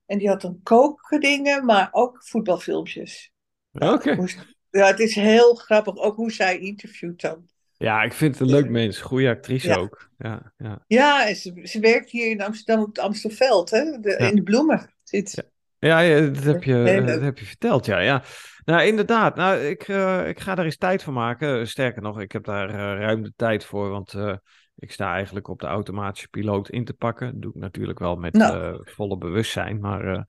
[0.08, 3.32] En die had dan kookdingen, maar ook voetbalfilmpjes.
[3.72, 4.26] Oké.
[4.70, 5.96] Ja, het is heel grappig.
[5.96, 7.46] Ook hoe zij interviewt dan.
[7.76, 9.00] Ja, ik vind het een leuk mens.
[9.00, 9.76] Goede actrice Ja.
[9.76, 10.10] ook.
[10.18, 10.84] Ja, ja.
[10.86, 13.98] Ja, en ze, ze werkt hier in Amsterdam op het Amstelveld, hè?
[14.00, 14.28] De, Ja.
[14.28, 15.44] In de bloemen zit.
[15.78, 17.98] Ja, ja, dat heb je, dat heb je verteld, ja.
[17.98, 18.22] ja.
[18.64, 19.36] Nou, inderdaad.
[19.36, 21.68] Nou, ik, eh, ik ga daar eens tijd voor maken.
[21.68, 24.36] Sterker nog, ik heb daar eh, ruim de tijd voor, want eh,
[24.78, 27.32] ik sta eigenlijk op de automatische piloot in te pakken.
[27.32, 28.74] Dat doe ik natuurlijk wel met Nou.
[28.74, 30.22] eh, volle bewustzijn, maar eh,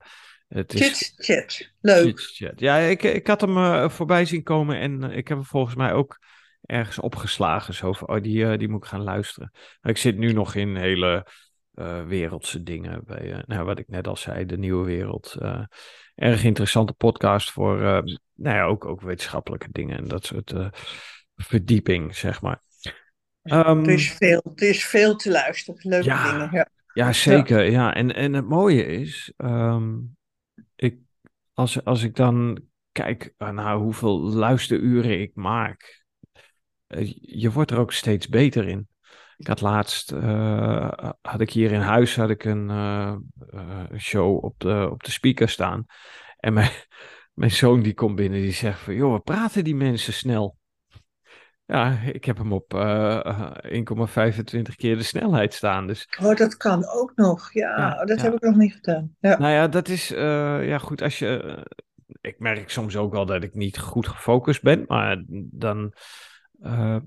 [0.48, 0.80] Het is...
[0.80, 2.20] Chit chat, leuk.
[2.20, 2.60] chat.
[2.60, 5.92] Ja, ik, ik had hem uh, voorbij zien komen en ik heb hem volgens mij
[5.92, 6.18] ook
[6.60, 7.74] ergens opgeslagen.
[7.74, 9.50] Zo van, oh, die, die moet ik gaan luisteren.
[9.52, 11.26] Maar ik zit nu nog in hele
[12.06, 13.02] wereldse dingen.
[13.04, 15.36] Bij, nou, wat ik net al zei, de nieuwe wereld.
[16.14, 17.76] erg interessante podcast voor,
[18.34, 20.54] nou ja, ook, ook wetenschappelijke dingen en dat soort
[21.36, 22.62] verdieping, zeg maar.
[23.52, 26.48] Um, er, is veel, er is veel te luisteren, leuke ja, dingen.
[26.52, 27.70] Ja, ja zeker.
[27.70, 27.94] Ja.
[27.94, 29.98] En, en het mooie is, ehm,
[30.76, 30.98] ik,
[31.54, 32.60] als, als ik dan
[32.92, 36.04] kijk naar hoeveel luisteruren ik maak,
[36.88, 38.88] uh, je wordt er ook steeds beter in.
[39.36, 40.90] Ik had laatst, uh,
[41.22, 43.14] had ik hier in huis had ik een uh,
[43.98, 45.86] show op de, op de speaker staan.
[46.36, 46.70] En mijn,
[47.40, 50.58] mijn zoon die komt binnen, die zegt van, joh, wat praten die mensen snel?
[51.70, 55.86] Ja, ik heb hem op uh, eh, 1,25 keer de snelheid staan.
[55.86, 56.08] Dus...
[56.22, 57.52] Oh, dat kan ook nog.
[57.52, 59.16] Ja, dat heb ik nog niet gedaan.
[59.20, 59.38] Ja.
[59.38, 60.18] Nou ja, dat is uh,
[60.68, 61.42] ja goed als je.
[61.44, 61.62] Uh,
[62.20, 65.92] ik merk soms ook wel dat ik niet goed gefocust ben, maar dan.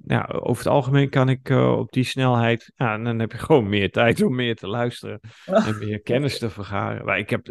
[0.05, 2.71] ja, over het algemeen kan ik op die snelheid.
[2.75, 5.19] Ja, dan heb je gewoon meer tijd om meer te luisteren.
[5.45, 7.05] En meer kennis te vergaren.
[7.05, 7.47] Maar ik heb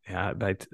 [0.00, 0.66] ja, bij het,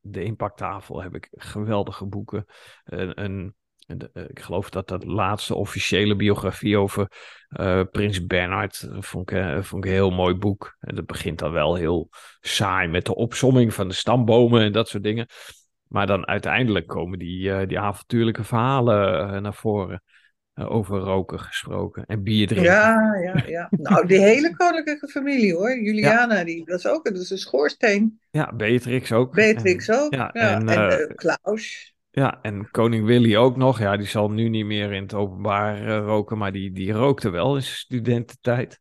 [0.00, 2.44] de impacttafel heb ik geweldige boeken.
[2.84, 3.54] een
[3.88, 7.10] eh, ik geloof dat dat laatste officiële biografie over
[7.60, 10.76] uh, Prins Bernhard eh, vond ik, vond ik een heel mooi boek.
[10.80, 12.08] En dat begint dan wel heel
[12.40, 15.26] saai met de opsomming van de stambomen en dat soort dingen.
[15.86, 20.02] Maar dan uiteindelijk komen die, die avontuurlijke verhalen naar voren.
[20.54, 22.72] over roken gesproken en bier drinken.
[22.72, 23.68] Ja, ja, ja.
[23.70, 25.78] Nou, die hele koninklijke familie hoor.
[25.78, 28.20] Juliana, die, dat is ook dat is een schoorsteen.
[28.30, 29.34] Ja, Beatrix ook.
[29.34, 30.14] Beatrix ook.
[30.14, 31.96] Ja, en, en Klaus.
[32.18, 33.78] Ja, en koning Willy ook nog.
[33.78, 37.30] Ja, die zal nu niet meer in het openbaar uh, roken, maar die, die rookte
[37.30, 38.80] wel in zijn studententijd.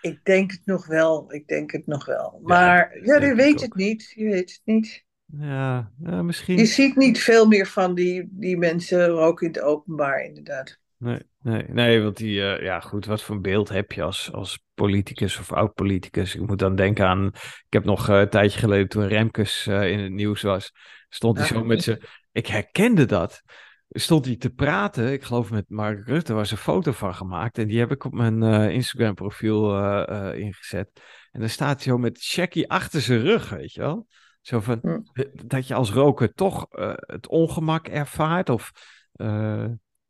[0.00, 2.40] Ik denk het nog wel, ik denk het nog wel.
[2.42, 5.04] Maar ja, je weet het niet, je weet het niet.
[5.26, 6.56] Ja, ja, misschien.
[6.56, 10.78] Je ziet niet veel meer van die, die mensen roken in het openbaar, inderdaad.
[10.96, 14.64] Nee, nee, nee want die, uh, ja goed, wat voor beeld heb je als, als
[14.74, 16.34] politicus of oud-politicus?
[16.34, 19.90] Ik moet dan denken aan, ik heb nog uh, een tijdje geleden toen Remkes uh,
[19.90, 20.72] in het nieuws was,
[21.08, 22.00] stond hij zo met zijn
[22.32, 23.42] ik herkende dat.
[23.88, 27.58] Stond hij te praten, ik geloof met Mark Rutte, was een foto van gemaakt.
[27.58, 30.90] En die heb ik op mijn uh, Instagram profiel uh, uh, ingezet.
[31.30, 34.06] En dan staat hij zo met Shaggy achter zijn rug, weet je wel.
[34.40, 35.00] Zo van, hm.
[35.46, 36.66] dat je als roker toch
[36.98, 38.72] het ongemak ervaart of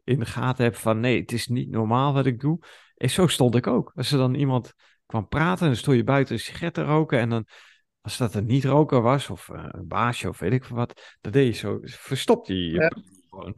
[0.05, 2.59] in de gaten hebt van nee, het is niet normaal wat ik doe.
[2.97, 3.93] En zo stond ik ook.
[3.95, 4.75] Als er dan iemand
[5.07, 7.47] kwam praten, dan stond je buiten een sigaret te roken en dan
[8.01, 11.47] als dat een niet-roker was, of uh, een baasje, of weet ik wat, dat deed
[11.47, 11.79] je zo.
[11.83, 12.93] Verstopt je ja.
[13.29, 13.57] gewoon.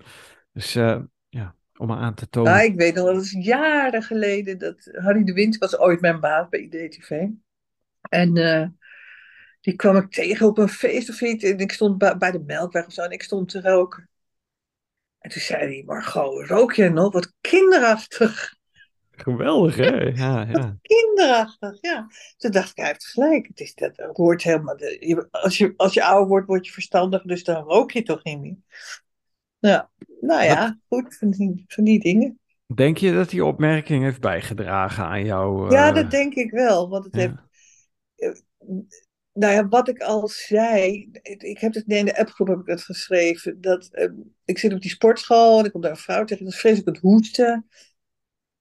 [0.53, 2.53] Dus uh, ja, om maar aan te tonen.
[2.53, 6.21] Ja, ik weet nog, dat is jaren geleden, dat Harry de Wind was ooit mijn
[6.21, 7.27] baas bij IDTV.
[8.01, 8.67] En uh,
[9.61, 11.45] die kwam ik tegen op een feest of iets.
[11.45, 14.09] En ik stond bij, bij de melkweg of zo en ik stond te roken.
[15.19, 17.13] En toen zei hij, Margot, rook je nog?
[17.13, 18.59] Wat kinderachtig.
[19.23, 19.97] Geweldig, hè?
[19.97, 20.77] Ja, ja.
[20.83, 22.07] Kinderachtig, ja.
[22.37, 23.47] Toen dacht ik, hij heeft gelijk.
[23.47, 24.77] Het is, dat hoort helemaal...
[25.31, 28.41] als, je, als je ouder wordt, word je verstandig, dus dan rook je toch niet
[28.41, 28.57] meer.
[29.59, 32.39] Ja, nou ja, goed, van die, van die dingen.
[32.75, 35.71] Denk je dat die opmerking heeft bijgedragen aan jou?
[35.71, 36.89] Ja, dat denk ik wel.
[36.89, 37.35] Want het heeft...
[38.17, 38.31] Eh,
[39.33, 42.83] nou ja, wat ik al zei, ik heb het in de appgroep heb ik het
[42.83, 43.61] geschreven.
[43.61, 44.11] Dat, uh,
[44.45, 46.89] ik zit op die sportschool en ik kom daar een vrouw tegen, dat is vreselijk
[46.89, 47.69] het hoesten.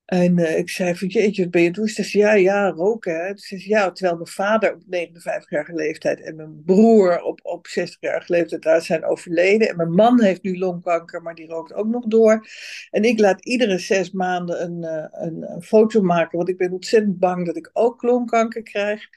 [0.10, 1.88] En uh, ik zei van, jeetje, wat ben je doen?
[1.88, 3.16] Ze zei, ja, ja, roken.
[3.16, 3.34] Hè?
[3.56, 8.82] Ja, terwijl mijn vader op 59-jarige leeftijd en mijn broer op, op 60-jarige leeftijd daar
[8.82, 9.70] zijn overleden.
[9.70, 12.48] En mijn man heeft nu longkanker, maar die rookt ook nog door.
[12.90, 17.20] En ik laat iedere zes maanden een, uh, een, foto maken, want ik ben ontzettend
[17.20, 19.10] bang dat ik ook longkanker krijg.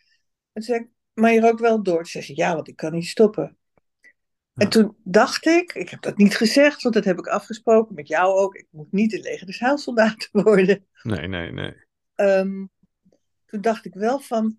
[0.53, 2.07] En zei maar je rookt wel door.
[2.07, 3.57] Ze zei, ja, want ik kan niet stoppen.
[4.55, 8.09] En toen dacht ik, ik heb dat niet gezegd, want dat heb ik afgesproken met
[8.09, 8.55] jou ook.
[8.55, 9.89] Ik moet niet een leger des
[10.33, 10.87] worden.
[11.03, 11.75] Nee, nee, nee.
[12.17, 12.71] Um,
[13.47, 14.59] toen dacht ik wel van,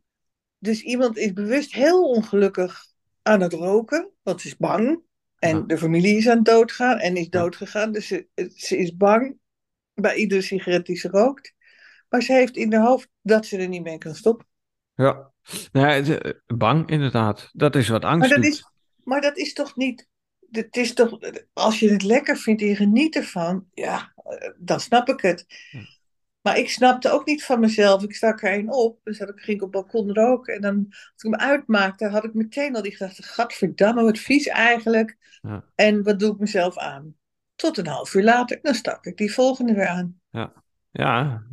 [0.57, 2.85] dus iemand is bewust heel ongelukkig
[3.21, 5.01] aan het roken, want ze is bang.
[5.39, 7.91] En de familie is aan het doodgaan en is doodgegaan.
[7.91, 9.37] Dus ze, ze is bang
[9.93, 11.53] bij iedere sigaret die ze rookt.
[12.09, 14.47] Maar ze heeft in haar hoofd dat ze er niet mee kan stoppen.
[14.95, 15.31] Ja,
[15.71, 17.49] nee, bang inderdaad.
[17.51, 18.72] Dat is wat angst maar dat Is,
[19.03, 20.07] maar dat is toch niet.
[20.51, 21.19] Het is toch,
[21.53, 24.13] als je het lekker vindt en je geniet ervan, ja,
[24.57, 25.45] dan snap ik het.
[26.41, 28.03] Maar ik snapte ook niet van mezelf.
[28.03, 30.53] Ik stak er een op, dus ik, ging ik op het balkon roken.
[30.55, 34.47] En dan, als ik hem uitmaakte, had ik meteen al die gedachte: Gadverdamme, wat vies
[34.47, 35.17] eigenlijk.
[35.41, 35.65] Ja.
[35.75, 37.15] En wat doe ik mezelf aan?
[37.55, 40.19] Tot een half uur later, dan stak ik die volgende weer aan.
[40.29, 40.63] Ja.
[40.91, 41.43] Ja.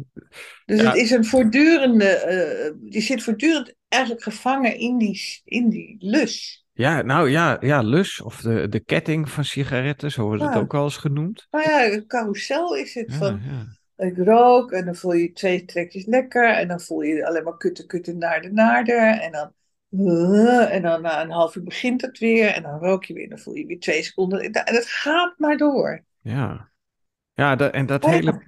[0.67, 5.97] Dus het is een voortdurende, uh, je zit voortdurend eigenlijk gevangen in die, in die
[5.99, 6.67] lus.
[6.81, 10.73] Ja, nou ja, ja lus of de, de ketting van sigaretten, zo wordt het ook
[10.73, 11.47] wel eens genoemd.
[11.51, 14.07] Nou ja, een carousel is het Ja, van ja.
[14.07, 17.57] ik rook en dan voel je twee trekjes lekker en dan voel je alleen maar
[17.57, 19.53] kutten, kutten, naarden, naarden en dan
[19.91, 23.23] uh, en dan na een half uur begint het weer en dan rook je weer
[23.23, 26.05] en dan voel je weer twee seconden en het gaat maar door.
[26.21, 26.71] Ja,
[27.35, 28.43] ja dat, en dat hele,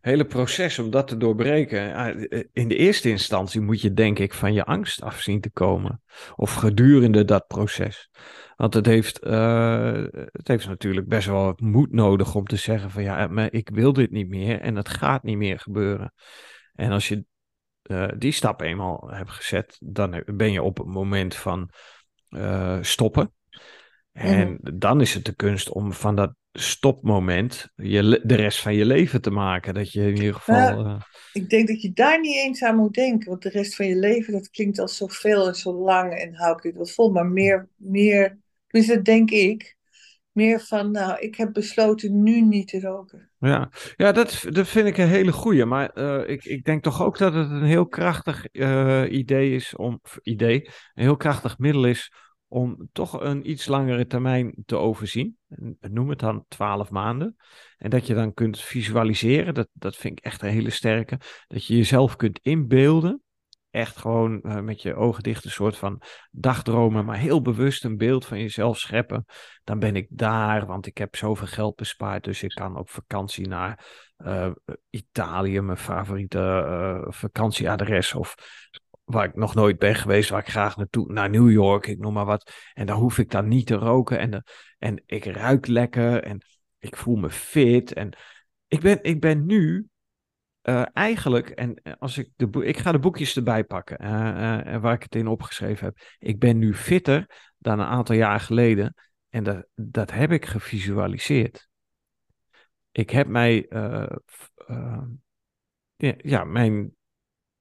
[0.00, 1.80] hele proces om dat te doorbreken.
[1.80, 2.14] ja,
[2.52, 6.02] In de eerste instantie moet je denk ik van je angst af zien te komen.
[6.36, 8.10] Of gedurende dat proces.
[8.56, 12.90] Want het heeft, eh, het heeft natuurlijk best wel wat moed nodig om te zeggen
[12.90, 16.12] van ja, maar ik wil dit niet meer en het gaat niet meer gebeuren.
[16.74, 17.24] En als je
[17.82, 21.70] eh, die stap eenmaal hebt gezet, dan ben je op het moment van
[22.28, 23.34] eh, stoppen.
[24.12, 28.84] En dan is het de kunst om van dat stopmoment je, de rest van je
[28.84, 29.74] leven te maken.
[29.74, 30.84] Dat je in ieder geval.
[30.84, 31.00] Eh,
[31.32, 33.96] Ik denk dat je daar niet eens aan moet denken, want de rest van je
[33.96, 37.26] leven, dat klinkt als zoveel en zo lang en hou ik dit wel vol, maar
[37.26, 39.76] meer, meer, dus dat denk ik,
[40.32, 43.30] meer van, nou, ik heb besloten nu niet te roken.
[43.38, 45.64] ja, ja dat, dat vind ik een hele goeie.
[45.64, 49.76] Maar eh, ik, ik denk toch ook dat het een heel krachtig eh, idee is
[49.76, 50.00] om.
[50.22, 52.12] idee, een heel krachtig middel is
[52.52, 55.38] om toch een iets langere termijn te overzien.
[55.80, 57.36] Noem het dan 12 maanden.
[57.76, 59.54] En dat je dan kunt visualiseren.
[59.54, 61.18] Dat, dat vind ik echt een hele sterke.
[61.46, 63.22] Dat je jezelf kunt inbeelden.
[63.70, 67.96] Echt gewoon eh, met je ogen dicht een soort van dagdromen, maar heel bewust een
[67.96, 69.24] beeld van jezelf scheppen.
[69.64, 73.48] Dan ben ik daar, want ik heb zoveel geld bespaard, dus ik kan op vakantie
[73.48, 73.86] naar
[74.16, 74.50] eh,
[74.90, 78.14] Italië, mijn favoriete eh, vakantieadres.
[78.14, 78.34] Of
[79.10, 82.12] waar ik nog nooit ben geweest, waar ik graag naartoe, naar New York, ik noem
[82.12, 82.52] maar wat.
[82.74, 84.42] En dan hoef ik dan niet te roken en, de,
[84.78, 86.44] en ik ruik lekker en
[86.78, 87.92] ik voel me fit.
[87.92, 88.12] En
[88.66, 89.88] ik ben, ik ben nu
[90.60, 94.82] eh, eigenlijk, en eh, als ik de ik ga de boekjes erbij pakken, eh, eh,
[94.82, 95.98] waar ik het in opgeschreven heb.
[96.18, 98.94] Ik ben nu fitter dan een aantal jaar geleden.
[99.28, 101.68] En dat, dat heb ik gevisualiseerd.
[102.92, 104.16] Ik heb mij, eh,
[104.66, 105.02] eh,
[106.16, 106.96] ja, mijn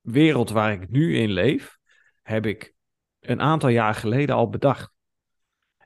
[0.02, 1.78] wereld waar ik nu in leef,
[2.22, 2.74] heb ik
[3.20, 4.92] een aantal jaar geleden al bedacht.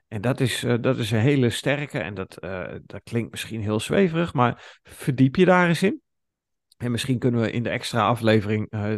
[0.08, 3.60] En dat is, eh, dat is een hele sterke, en dat, eh, dat klinkt misschien
[3.60, 6.02] heel zweverig, maar verdiep je daar eens in.
[6.76, 8.66] En misschien kunnen we in de extra aflevering.
[8.70, 8.92] eh,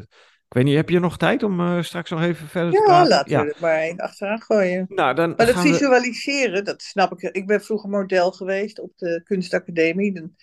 [0.49, 3.09] ik weet niet, heb je nog tijd om straks nog even verder te Ja, praten?
[3.09, 4.85] laten we er maar één achteraan gooien.
[4.89, 5.61] Nou, dan Maar dat we.
[5.61, 7.35] visualiseren, dat snap ik.
[7.35, 10.13] Ik ben vroeger model geweest op de kunstacademie.
[10.15, 10.35] Dan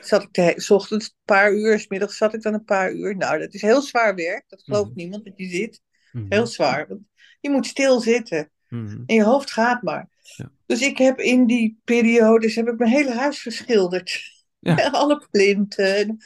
[0.00, 2.92] zat ik de 's ochtends een paar uur, 's middags zat ik dan een paar
[2.92, 3.16] uur.
[3.16, 4.44] Nou, dat is heel zwaar werk.
[4.48, 4.98] Dat gelooft Mhm.
[4.98, 5.80] niemand dat je zit.
[6.12, 6.88] Mhm, Heel zwaar.
[6.88, 7.00] Want
[7.40, 8.50] je moet stilzitten.
[8.68, 9.02] mhm.
[9.06, 10.08] En je hoofd gaat maar.
[10.36, 10.50] Ja.
[10.66, 14.20] Dus ik heb in die periodes heb ik mijn hele huis verschilderd.
[14.58, 14.74] Ja.
[14.90, 16.16] Alle plinten.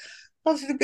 [0.42, 0.78] Alles ik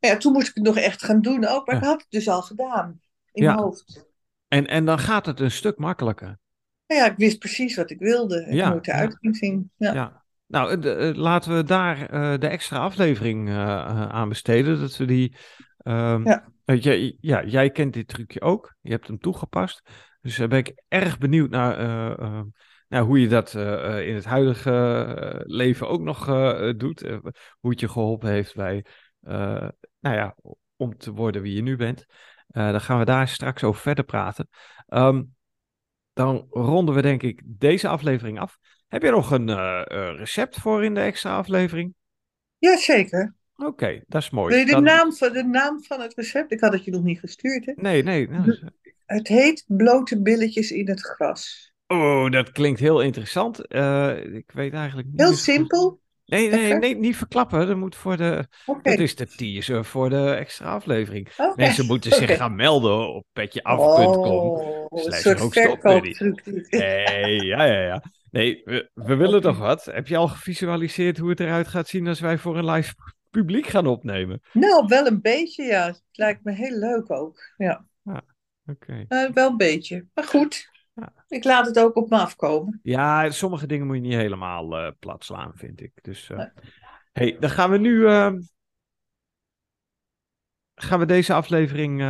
[0.00, 1.66] Maar ja, toen moest ik het nog echt gaan doen ook.
[1.66, 1.80] Maar Ja.
[1.80, 3.00] ik had het dus al gedaan.
[3.32, 4.06] In mijn hoofd.
[4.48, 6.38] En, en dan gaat het een stuk makkelijker.
[6.86, 8.42] Ja, ik wist precies wat ik wilde.
[8.42, 9.70] En Ja, hoe het eruit ging zien.
[9.76, 10.17] Ja.
[10.48, 14.80] Nou, eh, de- eh, laten we daar eh, de extra aflevering aan besteden.
[14.80, 15.36] Dat we die.
[15.78, 16.48] ehm, Ja.
[16.64, 18.74] weet je, ja, jij kent dit trucje ook.
[18.80, 19.90] Je hebt hem toegepast.
[20.20, 22.42] Dus daar ben ik erg benieuwd naar, eh, eh,
[22.88, 23.54] naar hoe je dat
[24.04, 26.24] in het huidige leven ook nog
[26.76, 27.00] doet.
[27.60, 28.84] Hoe het je geholpen heeft bij,
[29.20, 30.36] nou ja,
[30.76, 32.06] om te worden wie je nu bent.
[32.46, 34.48] Dan gaan we daar straks over verder praten.
[34.86, 35.22] Ehm,
[36.12, 38.58] dan ronden we denk ik deze aflevering af.
[38.88, 41.94] Heb je nog een eh, eh, recept voor in de extra aflevering?
[42.58, 43.34] Jazeker.
[43.56, 44.64] Oké, dat is mooi.
[44.64, 46.52] De, Dan- naam van, de naam van het recept?
[46.52, 47.66] Ik had het je nog niet gestuurd.
[47.66, 47.72] Hè?
[47.76, 48.28] Nee, nee.
[48.28, 48.58] nou,
[49.06, 51.72] Het heet blote billetjes in het gras.
[51.86, 53.66] Oh, dat klinkt heel interessant.
[53.66, 55.20] Eh, ik weet eigenlijk niet.
[55.20, 56.00] Heel simpel.
[56.24, 57.66] Nee, nee, nee, niet verklappen.
[57.66, 58.46] Dat moet voor de.
[58.66, 58.90] Oké.
[58.90, 61.28] Dat is de teaser voor de extra aflevering.
[61.36, 61.52] Oké.
[61.56, 64.48] Mensen moeten zich gaan melden op petjeaf.com.
[64.48, 65.54] Oh, een soort.
[66.70, 68.02] Nee, ja, ja, ja.
[68.30, 69.84] Nee, we, we willen toch wat.
[69.84, 72.94] Heb je al gevisualiseerd hoe het eruit gaat zien als wij voor een live
[73.30, 74.40] publiek gaan opnemen?
[74.52, 75.86] Nou, wel een beetje, ja.
[75.86, 77.40] Het lijkt me heel leuk ook.
[77.56, 77.84] Ja,
[78.66, 79.04] Oké.
[79.08, 80.06] Eh, wel een beetje.
[80.14, 81.12] Maar goed, Ja.
[81.28, 82.80] ik laat het ook op me afkomen.
[82.82, 85.92] Ja, sommige dingen moet je niet helemaal eh plat slaan, vind ik.
[86.02, 86.44] Dus, eh,
[87.12, 88.40] hey, dan gaan we nu ehm,
[90.74, 92.02] gaan we deze aflevering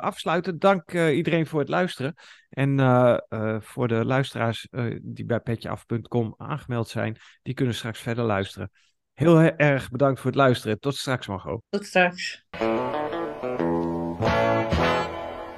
[0.00, 0.58] afsluiten.
[0.58, 2.14] Dank iedereen voor het luisteren.
[2.54, 8.00] En eh, eh, voor de luisteraars eh, die bij petjeaf.com aangemeld zijn, die kunnen straks
[8.00, 8.70] verder luisteren.
[9.12, 10.80] Heel he- erg bedankt voor het luisteren.
[10.80, 11.62] Tot straks, Margot.
[11.68, 12.44] Tot straks.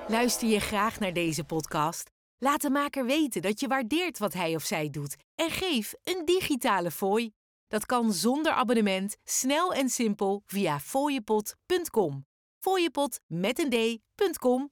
[0.09, 2.11] Luister je graag naar deze podcast?
[2.39, 6.23] Laat de maker weten dat je waardeert wat hij of zij doet en geef een
[6.25, 7.31] digitale fooi.
[7.69, 12.27] Dat kan zonder abonnement, snel en simpel via fooiepot.com.
[12.59, 14.71] Fooiepot met een d.com